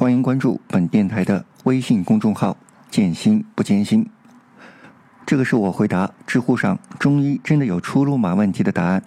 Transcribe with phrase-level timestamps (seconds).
[0.00, 2.56] 欢迎关注本电台的微信公众号
[2.90, 4.08] “见心不见心”。
[5.26, 9.02] 这个是我回答知乎上“中医真的有出路吗”问题的答案，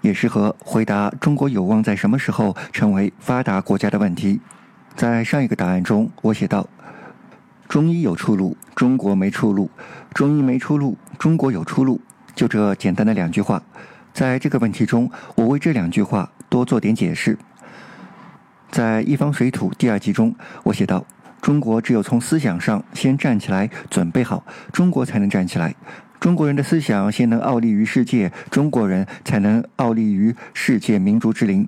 [0.00, 4.40] 也是和回答中国有望在什么时候成为发达国家的问题。
[4.96, 6.66] 在上一个答案中，我写道
[7.68, 9.68] ：“中医有出路，中国没出路；
[10.14, 12.00] 中医没出路，中国有出路。”
[12.34, 13.62] 就这简单的两句话，
[14.14, 17.36] 在这个问题中，我为这两句话多做点解释。
[18.70, 21.04] 在一方水土第二集中，我写道：
[21.42, 25.74] 中国只有从思想上先站起来，准备好，中国才能站起来。
[26.20, 31.66] 中国人的思想先能傲立于世界，中国人才能傲立于世界民族之林。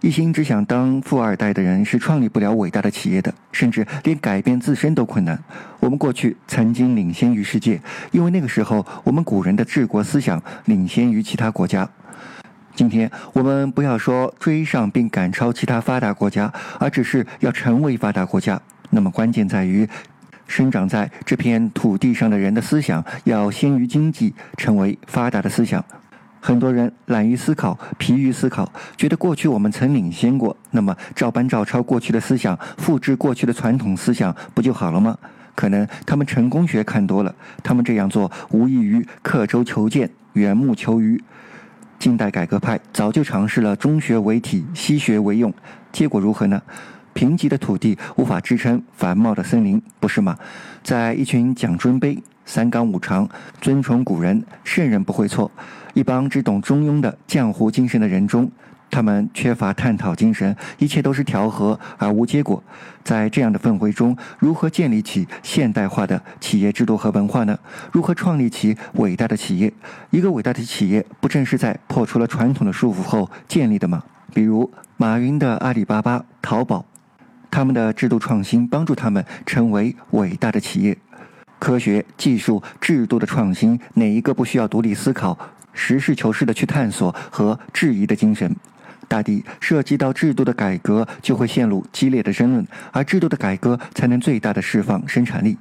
[0.00, 5.36] 一心只想当富二代的人是创立不了伟大的企业的，甚至连改变自身都困难。
[5.80, 7.80] 我们过去曾经领先于世界，
[8.12, 11.88] 因为那个时候我们古人的治国思想领先于其他国家。
[12.78, 18.62] 今天我们不要说追上并赶超其他发达国家，而只是要成为发达国家。
[18.90, 19.84] 那么关键在于，
[20.46, 25.84] 生长在这片土地上的人的思想要先于经济，成为发达的思想。
[26.38, 35.18] 很多人懒于思考，疲于思考，觉得过去我们曾领先过，那么照搬照抄过去的思想，复制过去的传统思想，不就好了吗？
[35.56, 41.20] 可能他们成功学看多了，他们这样做无异于刻舟求剑、缘木求鱼。
[41.98, 45.52] 近代改革派早就尝试了中学为体、西学为用，
[45.90, 46.62] 结果如何呢？
[47.12, 50.38] 贫瘠的土地无法支撑繁茂的森林，不是吗？
[50.84, 52.18] 在一群讲尊卑。
[52.46, 53.28] 三纲五常，
[53.60, 55.50] 尊崇古人，圣人不会错。
[55.92, 58.50] 一帮只懂中庸的浆糊精神的人中，
[58.90, 62.62] 他们缺乏探讨精神，一切都是调和而无结果。
[63.04, 67.58] 在这样的氛围中，如何建立起现代化的企业制度和文化呢？
[67.92, 69.72] 如何创立起伟大的企业？
[70.10, 74.02] 一个伟大的企业，不正是在破除了传统的束缚后建立的吗？
[74.34, 76.84] 比如马云的阿里巴巴、淘宝，
[77.50, 80.96] 他们的制度创新帮助他们成为伟大的企业。
[81.58, 85.36] 科学技术制度的创新，哪一个不需要独立思考、
[85.72, 88.54] 实事求是的去探索和质疑的精神？
[89.08, 95.56] 大抵涉及到制度的改革，就会陷入激烈的争论，而制度的改革才能最大的释放生产力。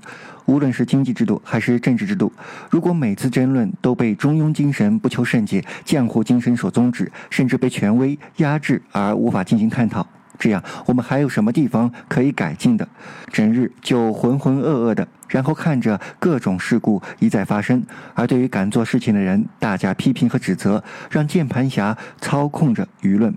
[0.45, 2.31] 无论是经济制度还是政治制度，
[2.69, 10.07] 如果每次争论都被中庸精神、不求甚解、江湖精神所终止，甚至被权威压制而无法进行探讨。
[10.37, 12.87] 这样，我们还有什么地方可以改进的？
[13.31, 17.83] 整日就浑浑噩噩的，然后看着各种事故一再发生，
[18.13, 23.33] 而对于敢做事情的人，大家批评和指责，让键盘侠操控着舆论。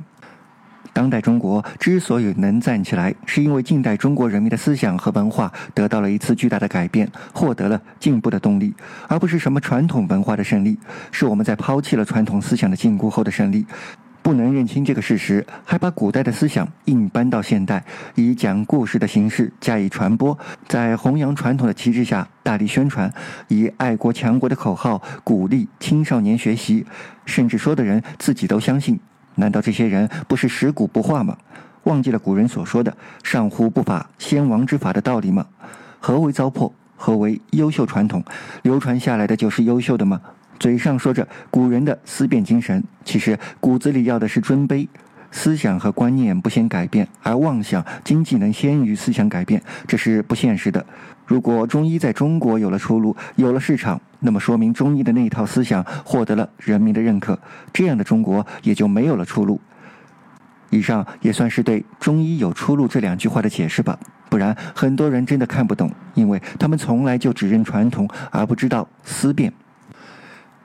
[0.93, 8.75] 当代中国之所以能站起来，是因为近代中国人民的思想和文化得到了一次巨大的改变，获得了进步的动力，
[9.06, 10.77] 而不是什么传统文化的胜利，
[11.12, 13.65] 是我们在抛弃了传统思想的禁锢后的胜利。
[14.31, 23.13] 不能认清这个事实，还把古代的思想硬搬到现代，以讲故事的形式加以传播，在弘扬传统的旗帜下大力宣传，
[23.49, 26.87] 以爱国强国的口号鼓励青少年学习，
[27.25, 29.01] 甚至说的人自己都相信。
[29.35, 31.37] 难道这些人不是食古不化吗？
[31.83, 35.45] 忘记了古人所说的“上乎不法，先王之法”的道理吗？
[35.99, 36.71] 何为糟粕？
[36.95, 38.23] 何为优秀传统？
[38.62, 40.21] 流传下来的就是优秀的吗？
[40.60, 44.87] 嘴上说着古人的思辨精神，其实骨子里要的是尊卑。
[45.32, 50.84] 思想和观念不先改变，而妄想经济能先于思想改变，这是不现实的。
[51.25, 57.38] 如果中医在中国有了出路，有了市场，那么说明中医的那一套思想获得了人民的认可，
[57.72, 59.59] 这样的中国也就没有了出路。
[60.69, 69.53] 以上也算是对“中医有出路”这两句话的解释吧，不然很多人真的看不懂，因为他们从来就只认传统，而不知道思辨。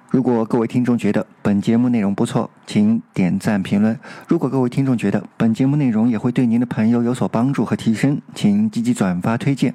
[0.09, 3.99] 如果各位听众觉得本节目内容不错，请点赞评论。
[4.27, 9.73] 如果各位听众觉得本节目内容也会对您的朋友有所帮助和提升，请积极转发推荐。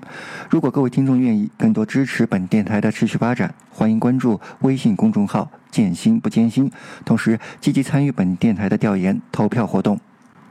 [0.48, 6.70] 如果各位听众愿意更多支持本电台的持续发展，欢迎关注微信公众号“见心不艰辛”，
[7.04, 10.00] 同时积极参与本电台的调研投票活动，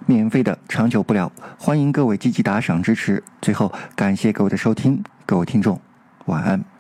[0.06, 1.32] 免费的长久不了。
[1.58, 3.24] 欢迎各位积极打赏支持。
[3.42, 5.80] 最后，感谢各位的收听，各位听众，
[6.26, 6.79] 晚安。